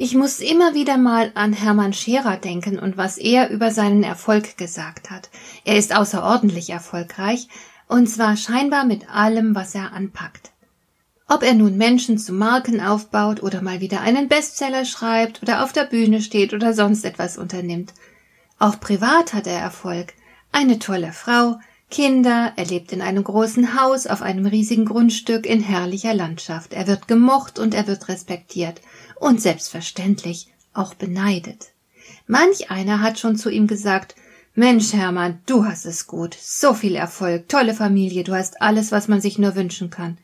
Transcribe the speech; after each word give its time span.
Ich 0.00 0.14
muss 0.14 0.38
immer 0.38 0.74
wieder 0.74 0.96
mal 0.96 1.32
an 1.34 1.52
Hermann 1.52 1.92
Scherer 1.92 2.36
denken 2.36 2.78
und 2.78 2.96
was 2.96 3.18
er 3.18 3.50
über 3.50 3.72
seinen 3.72 4.04
Erfolg 4.04 4.56
gesagt 4.56 5.10
hat. 5.10 5.28
Er 5.64 5.76
ist 5.76 5.92
außerordentlich 5.92 6.70
erfolgreich, 6.70 7.48
und 7.88 8.06
zwar 8.08 8.36
scheinbar 8.36 8.84
mit 8.84 9.10
allem, 9.10 9.56
was 9.56 9.74
er 9.74 9.92
anpackt. 9.92 10.52
Ob 11.26 11.42
er 11.42 11.54
nun 11.54 11.76
Menschen 11.76 12.16
zu 12.16 12.32
Marken 12.32 12.80
aufbaut 12.80 13.42
oder 13.42 13.60
mal 13.60 13.80
wieder 13.80 14.00
einen 14.00 14.28
Bestseller 14.28 14.84
schreibt 14.84 15.42
oder 15.42 15.64
auf 15.64 15.72
der 15.72 15.84
Bühne 15.84 16.22
steht 16.22 16.54
oder 16.54 16.74
sonst 16.74 17.04
etwas 17.04 17.36
unternimmt. 17.36 17.92
Auch 18.60 18.78
privat 18.78 19.34
hat 19.34 19.48
er 19.48 19.58
Erfolg. 19.58 20.14
Eine 20.52 20.78
tolle 20.78 21.12
Frau, 21.12 21.58
Kinder, 21.90 22.52
er 22.56 22.66
lebt 22.66 22.92
in 22.92 23.00
einem 23.00 23.24
großen 23.24 23.80
Haus 23.80 24.06
auf 24.06 24.20
einem 24.20 24.44
riesigen 24.44 24.84
Grundstück 24.84 25.46
in 25.46 25.62
herrlicher 25.62 26.12
Landschaft. 26.12 26.74
Er 26.74 26.86
wird 26.86 27.08
gemocht 27.08 27.58
und 27.58 27.74
er 27.74 27.86
wird 27.86 28.08
respektiert 28.08 28.82
und 29.16 29.40
selbstverständlich 29.40 30.48
auch 30.74 30.94
beneidet. 30.94 31.68
Manch 32.26 32.70
einer 32.70 33.00
hat 33.00 33.18
schon 33.18 33.36
zu 33.36 33.48
ihm 33.48 33.66
gesagt, 33.66 34.14
Mensch, 34.54 34.92
Hermann, 34.92 35.40
du 35.46 35.64
hast 35.64 35.86
es 35.86 36.06
gut, 36.06 36.36
so 36.40 36.74
viel 36.74 36.94
Erfolg, 36.94 37.48
tolle 37.48 37.74
Familie, 37.74 38.24
du 38.24 38.34
hast 38.34 38.60
alles, 38.60 38.92
was 38.92 39.08
man 39.08 39.20
sich 39.20 39.38
nur 39.38 39.54
wünschen 39.54 39.88
kann. 39.88 40.18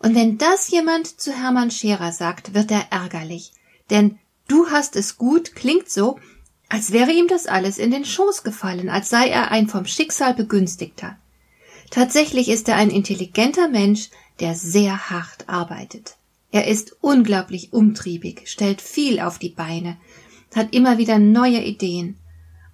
Und 0.00 0.14
wenn 0.14 0.38
das 0.38 0.70
jemand 0.70 1.20
zu 1.20 1.32
Hermann 1.32 1.70
Scherer 1.70 2.12
sagt, 2.12 2.54
wird 2.54 2.70
er 2.70 2.86
ärgerlich, 2.90 3.52
denn 3.90 4.18
du 4.48 4.68
hast 4.70 4.96
es 4.96 5.16
gut 5.16 5.54
klingt 5.54 5.90
so, 5.90 6.18
als 6.68 6.92
wäre 6.92 7.12
ihm 7.12 7.28
das 7.28 7.46
alles 7.46 7.78
in 7.78 7.90
den 7.90 8.04
Schoß 8.04 8.42
gefallen, 8.42 8.88
als 8.88 9.08
sei 9.08 9.28
er 9.28 9.50
ein 9.50 9.68
vom 9.68 9.86
Schicksal 9.86 10.34
begünstigter. 10.34 11.16
Tatsächlich 11.90 12.48
ist 12.48 12.68
er 12.68 12.76
ein 12.76 12.90
intelligenter 12.90 13.68
Mensch, 13.68 14.10
der 14.40 14.54
sehr 14.54 15.10
hart 15.10 15.48
arbeitet. 15.48 16.16
Er 16.50 16.66
ist 16.66 16.96
unglaublich 17.00 17.72
umtriebig, 17.72 18.42
stellt 18.46 18.80
viel 18.80 19.20
auf 19.20 19.38
die 19.38 19.50
Beine, 19.50 19.96
hat 20.54 20.74
immer 20.74 20.98
wieder 20.98 21.18
neue 21.18 21.62
Ideen. 21.62 22.16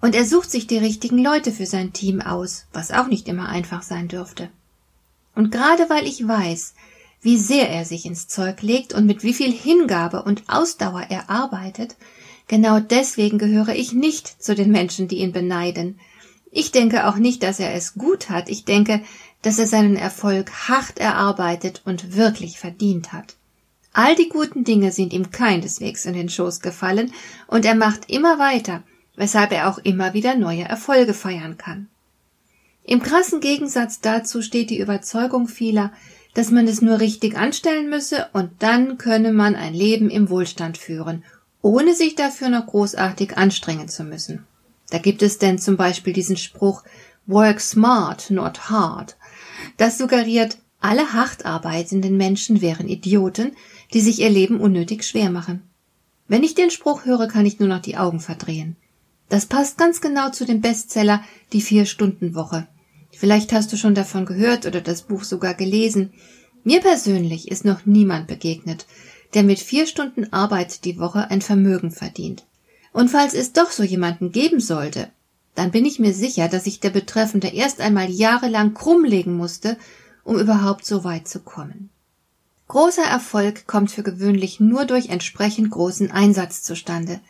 Und 0.01 0.15
er 0.15 0.25
sucht 0.25 0.51
sich 0.51 0.67
die 0.67 0.79
richtigen 0.79 1.19
Leute 1.19 1.51
für 1.51 1.67
sein 1.67 1.93
Team 1.93 2.21
aus, 2.21 2.67
was 2.73 2.91
auch 2.91 3.07
nicht 3.07 3.27
immer 3.29 3.49
einfach 3.49 3.83
sein 3.83 4.09
dürfte. 4.09 4.51
Und 5.35 5.51
gerade 5.51 5.89
weil 5.89 6.07
ich 6.07 6.27
weiß, 6.27 6.75
wie 7.23 7.39
sehr 7.39 7.71
er 7.71 7.85
sich 7.85 8.05
ins 8.05 8.29
Zeug 8.29 8.61
legt 8.63 8.93
und 8.93 9.07
mit 9.07 9.23
wie 9.23 9.33
viel 9.33 9.51
Hingabe 9.51 10.23
und 10.23 10.43
Ausdauer 10.47 11.07
er 11.09 11.31
arbeitet, 11.31 11.97
genau 12.49 12.81
deswegen 12.81 13.39
gehöre 13.39 13.75
ich 13.75 13.93
nicht 13.93 14.43
zu 14.43 14.55
den 14.55 14.71
Menschen, 14.71 15.09
die 15.09 15.19
ihn 15.19 15.33
beneiden. 15.33 15.99
Ich 16.51 16.71
denke 16.71 17.09
auch 17.09 17.17
nicht, 17.17 17.43
dass 17.43 17.61
er 17.61 17.75
es 17.75 17.95
gut 17.95 18.31
hat, 18.31 18.49
ich 18.49 18.65
denke, 18.65 19.03
dass 19.43 19.59
er 19.59 19.67
seinen 19.67 19.97
Erfolg 19.97 20.51
hart 20.69 20.99
erarbeitet 20.99 21.83
und 21.85 22.17
wirklich 22.17 22.59
verdient 22.59 23.13
hat. 23.13 23.37
All 23.93 24.17
die 24.17 24.29
guten 24.29 24.65
Dinge 24.65 24.91
sind 24.91 25.13
ihm 25.13 25.31
keineswegs 25.31 26.05
in 26.05 26.15
den 26.15 26.29
Schoß 26.29 26.61
gefallen, 26.61 27.13
und 27.47 27.65
er 27.65 27.75
macht 27.75 28.11
immer 28.11 28.39
weiter, 28.39 28.83
weshalb 29.17 29.53
er 29.53 29.69
auch 29.69 29.79
immer 29.79 30.15
wieder 30.15 30.35
neue 30.35 30.65
Erfolge 30.65 31.15
feiern 31.15 31.57
kann. 31.59 31.89
Im 32.83 33.03
krassen 33.03 33.41
Gegensatz 33.41 34.01
dazu 34.01 34.43
steht 34.43 34.71
die 34.71 34.81
Überzeugung 34.81 35.49
vieler, 35.49 35.93
dass 36.35 36.51
man 36.51 36.67
es 36.67 36.83
nur 36.83 37.01
richtig 37.01 37.37
anstellen 37.37 37.89
müsse 37.89 38.29
und 38.33 38.51
dann 38.59 38.99
könne 38.99 39.33
man 39.33 39.55
ein 39.55 39.73
Leben 39.73 40.11
im 40.11 40.29
Wohlstand 40.29 40.77
führen, 40.77 41.25
ohne 41.65 41.95
sich 41.95 42.15
dafür 42.15 42.51
noch 42.51 42.67
großartig 42.67 43.39
anstrengen 43.39 43.89
zu 43.89 44.05
müssen. 44.05 44.47
Da 44.91 44.99
gibt 44.99 45.23
es 45.23 45.39
denn 45.39 45.59
zum 45.59 45.79
Beispiel 45.79 46.13
diesen 46.13 46.37
Spruch 46.37 46.85
Work 47.27 47.59
smart, 47.59 48.31
not 48.31 48.69
hard. 48.69 49.17
Das 49.79 49.97
suggeriert, 49.97 50.59
alle 50.81 51.15
hart 51.15 51.47
arbeitenden 51.47 52.19
Menschen 52.19 52.61
wären 52.61 52.87
Idioten, 52.87 53.53
die 53.95 54.03
sich 54.03 54.21
ihr 54.21 54.29
Leben 54.29 54.61
unnötig 54.61 55.05
schwer 55.05 55.31
machen. 55.31 55.63
Wenn 56.29 56.43
ich 56.43 56.55
den 56.55 56.71
Spruch 56.71 57.07
höre, 57.07 57.29
kann 57.29 57.47
ich 57.47 57.59
nur 57.59 57.69
noch 57.71 57.81
die 57.81 57.97
Augen 57.97 58.21
verdrehen. 58.21 58.77
Das 59.31 59.47
passt 59.47 59.79
ganz 59.79 60.03
genau 60.03 60.29
zu 60.29 60.45
dem 60.45 60.61
Bestseller 60.61 61.25
Die 61.55 61.63
Vier-Stunden-Woche. 61.63 62.69
Vielleicht 63.11 63.55
hast 63.55 63.73
du 63.73 63.79
schon 63.79 63.95
davon 63.95 64.27
gehört 64.27 64.67
oder 64.67 64.83
das 64.83 65.01
Buch 65.01 65.25
sogar 65.25 65.55
gelesen. 65.55 66.13
Mir 66.63 66.83
persönlich 66.83 67.51
ist 67.51 67.65
noch 67.65 67.87
niemand 67.87 68.27
begegnet, 68.27 68.85
der 69.35 69.43
mit 69.43 69.59
vier 69.59 69.87
Stunden 69.87 70.33
Arbeit 70.33 70.85
die 70.85 70.99
Woche 70.99 71.31
ein 71.31 71.43
Vermögen 71.43 71.91
verdient. 71.91 72.47
Und 72.93 73.11
falls 73.11 73.35
es 73.35 73.53
doch 73.53 73.71
so 73.71 73.83
jemanden 73.83 74.33
geben 74.33 74.61
sollte, 74.61 75.11
dann 75.55 75.71
bin 75.71 75.85
ich 75.85 75.99
mir 75.99 76.15
sicher, 76.15 76.49
dass 76.49 76.65
sich 76.65 76.81
der 76.81 76.91
Betreffende 76.91 77.49
erst 77.49 77.81
einmal 77.81 78.11
jahrelang 78.11 78.75
krummlegen 78.75 79.37
musste, 79.37 79.77
um 80.25 80.39
überhaupt 80.39 80.85
so 80.85 81.05
weit 81.05 81.29
zu 81.29 81.41
kommen. 81.41 81.91
Großer 82.69 83.05
Erfolg 83.05 83.67
kommt 83.67 83.91
für 83.91 84.03
gewöhnlich 84.03 84.59
nur 84.59 84.85
durch 84.85 85.09
entsprechend 85.09 85.71
großen 85.71 86.11
Einsatz 86.11 86.63
zustande. 86.63 87.21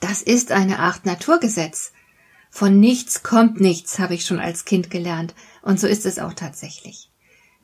Das 0.00 0.22
ist 0.22 0.52
eine 0.52 0.78
Art 0.78 1.04
Naturgesetz. 1.04 1.92
Von 2.50 2.78
nichts 2.78 3.22
kommt 3.22 3.60
nichts, 3.60 3.98
habe 3.98 4.14
ich 4.14 4.24
schon 4.24 4.38
als 4.38 4.64
Kind 4.64 4.90
gelernt, 4.90 5.34
und 5.62 5.80
so 5.80 5.88
ist 5.88 6.06
es 6.06 6.18
auch 6.18 6.34
tatsächlich. 6.34 7.10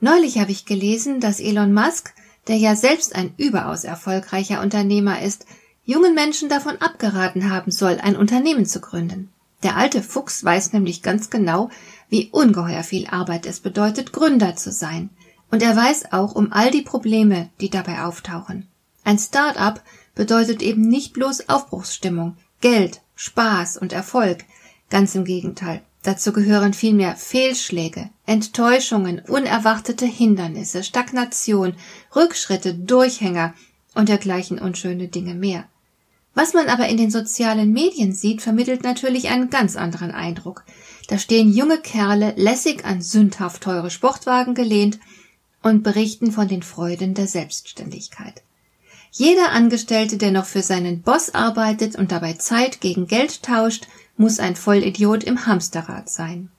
Neulich 0.01 0.39
habe 0.39 0.51
ich 0.51 0.65
gelesen, 0.65 1.21
dass 1.21 1.39
Elon 1.39 1.73
Musk, 1.73 2.13
der 2.47 2.57
ja 2.57 2.75
selbst 2.75 3.15
ein 3.15 3.33
überaus 3.37 3.83
erfolgreicher 3.83 4.61
Unternehmer 4.61 5.21
ist, 5.21 5.45
jungen 5.83 6.15
Menschen 6.15 6.49
davon 6.49 6.77
abgeraten 6.77 7.49
haben 7.49 7.71
soll, 7.71 7.99
ein 8.01 8.15
Unternehmen 8.15 8.65
zu 8.65 8.81
gründen. 8.81 9.29
Der 9.63 9.77
alte 9.77 10.01
Fuchs 10.01 10.43
weiß 10.43 10.73
nämlich 10.73 11.03
ganz 11.03 11.29
genau, 11.29 11.69
wie 12.09 12.29
ungeheuer 12.31 12.83
viel 12.83 13.07
Arbeit 13.07 13.45
es 13.45 13.59
bedeutet, 13.59 14.11
Gründer 14.11 14.55
zu 14.55 14.71
sein. 14.71 15.09
Und 15.51 15.61
er 15.61 15.75
weiß 15.75 16.13
auch 16.13 16.33
um 16.33 16.51
all 16.51 16.71
die 16.71 16.81
Probleme, 16.81 17.49
die 17.59 17.69
dabei 17.69 18.03
auftauchen. 18.03 18.67
Ein 19.03 19.19
Start-up 19.19 19.83
bedeutet 20.15 20.61
eben 20.61 20.81
nicht 20.81 21.13
bloß 21.13 21.49
Aufbruchsstimmung, 21.49 22.37
Geld, 22.61 23.01
Spaß 23.15 23.77
und 23.77 23.93
Erfolg. 23.93 24.45
Ganz 24.89 25.15
im 25.15 25.25
Gegenteil. 25.25 25.81
Dazu 26.03 26.33
gehören 26.33 26.73
vielmehr 26.73 27.15
Fehlschläge, 27.15 28.09
Enttäuschungen, 28.25 29.19
unerwartete 29.19 30.05
Hindernisse, 30.05 30.83
Stagnation, 30.83 31.75
Rückschritte, 32.15 32.73
Durchhänger 32.73 33.53
und 33.93 34.09
dergleichen 34.09 34.57
unschöne 34.57 35.09
Dinge 35.09 35.35
mehr. 35.35 35.65
Was 36.33 36.53
man 36.53 36.67
aber 36.69 36.87
in 36.87 36.97
den 36.97 37.11
sozialen 37.11 37.73
Medien 37.73 38.13
sieht, 38.13 38.41
vermittelt 38.41 38.83
natürlich 38.83 39.29
einen 39.29 39.49
ganz 39.49 39.75
anderen 39.75 40.11
Eindruck. 40.11 40.63
Da 41.07 41.17
stehen 41.17 41.53
junge 41.53 41.77
Kerle 41.77 42.33
lässig 42.37 42.85
an 42.85 43.01
sündhaft 43.01 43.63
teure 43.63 43.91
Sportwagen 43.91 44.55
gelehnt 44.55 44.99
und 45.61 45.83
berichten 45.83 46.31
von 46.31 46.47
den 46.47 46.63
Freuden 46.63 47.13
der 47.13 47.27
Selbstständigkeit. 47.27 48.41
Jeder 49.11 49.51
Angestellte, 49.51 50.17
der 50.17 50.31
noch 50.31 50.45
für 50.45 50.61
seinen 50.61 51.01
Boss 51.01 51.35
arbeitet 51.35 51.97
und 51.97 52.13
dabei 52.13 52.33
Zeit 52.33 52.79
gegen 52.79 53.07
Geld 53.07 53.43
tauscht, 53.43 53.87
muss 54.21 54.39
ein 54.39 54.55
Vollidiot 54.55 55.23
im 55.25 55.45
Hamsterrad 55.45 56.09
sein. 56.09 56.49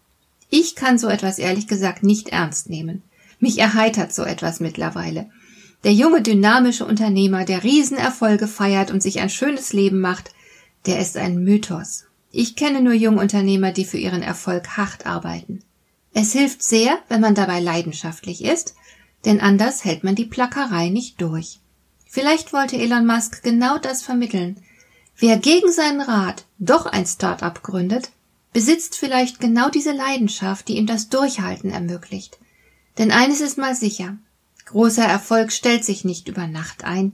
Ich 0.50 0.74
kann 0.74 0.98
so 0.98 1.08
etwas 1.08 1.38
ehrlich 1.38 1.66
gesagt 1.66 2.02
nicht 2.02 2.28
ernst 2.28 2.68
nehmen. 2.68 3.02
Mich 3.38 3.58
erheitert 3.58 4.12
so 4.12 4.24
etwas 4.24 4.60
mittlerweile. 4.60 5.30
Der 5.84 5.94
junge, 5.94 6.22
dynamische 6.22 6.84
Unternehmer, 6.84 7.44
der 7.44 7.64
Riesenerfolge 7.64 8.48
feiert 8.48 8.90
und 8.90 9.02
sich 9.02 9.20
ein 9.20 9.30
schönes 9.30 9.72
Leben 9.72 10.00
macht, 10.00 10.32
der 10.86 10.98
ist 10.98 11.16
ein 11.16 11.42
Mythos. 11.42 12.04
Ich 12.32 12.56
kenne 12.56 12.82
nur 12.82 12.94
Jungunternehmer, 12.94 13.72
die 13.72 13.84
für 13.84 13.98
ihren 13.98 14.22
Erfolg 14.22 14.76
hart 14.76 15.06
arbeiten. 15.06 15.62
Es 16.12 16.32
hilft 16.32 16.62
sehr, 16.62 16.98
wenn 17.08 17.20
man 17.20 17.34
dabei 17.34 17.60
leidenschaftlich 17.60 18.44
ist, 18.44 18.74
denn 19.24 19.40
anders 19.40 19.84
hält 19.84 20.04
man 20.04 20.14
die 20.14 20.26
Plackerei 20.26 20.88
nicht 20.88 21.20
durch. 21.20 21.60
Vielleicht 22.06 22.52
wollte 22.52 22.76
Elon 22.76 23.06
Musk 23.06 23.42
genau 23.42 23.78
das 23.78 24.02
vermitteln. 24.02 24.58
Wer 25.16 25.36
gegen 25.36 25.70
seinen 25.70 26.00
Rat 26.00 26.44
doch 26.58 26.86
ein 26.86 27.06
Start-up 27.06 27.62
gründet, 27.62 28.10
besitzt 28.52 28.96
vielleicht 28.96 29.40
genau 29.40 29.68
diese 29.70 29.92
Leidenschaft, 29.92 30.68
die 30.68 30.76
ihm 30.76 30.86
das 30.86 31.08
Durchhalten 31.08 31.70
ermöglicht. 31.70 32.38
Denn 32.98 33.10
eines 33.10 33.40
ist 33.40 33.58
mal 33.58 33.74
sicher, 33.74 34.16
großer 34.66 35.04
Erfolg 35.04 35.52
stellt 35.52 35.84
sich 35.84 36.04
nicht 36.04 36.28
über 36.28 36.46
Nacht 36.46 36.84
ein. 36.84 37.12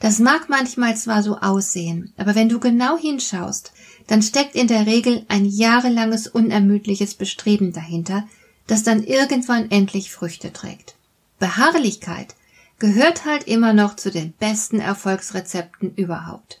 Das 0.00 0.18
mag 0.18 0.48
manchmal 0.48 0.96
zwar 0.96 1.22
so 1.22 1.36
aussehen, 1.38 2.12
aber 2.16 2.34
wenn 2.34 2.48
du 2.48 2.58
genau 2.58 2.96
hinschaust, 2.96 3.72
dann 4.06 4.22
steckt 4.22 4.54
in 4.54 4.66
der 4.66 4.86
Regel 4.86 5.24
ein 5.28 5.44
jahrelanges 5.44 6.26
unermüdliches 6.26 7.14
Bestreben 7.14 7.72
dahinter, 7.72 8.26
das 8.66 8.82
dann 8.82 9.04
irgendwann 9.04 9.70
endlich 9.70 10.10
Früchte 10.10 10.52
trägt. 10.52 10.96
Beharrlichkeit 11.38 12.34
gehört 12.78 13.24
halt 13.24 13.46
immer 13.46 13.72
noch 13.72 13.94
zu 13.94 14.10
den 14.10 14.32
besten 14.32 14.80
Erfolgsrezepten 14.80 15.94
überhaupt. 15.94 16.60